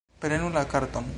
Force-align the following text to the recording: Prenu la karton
Prenu 0.21 0.49
la 0.57 0.65
karton 0.73 1.05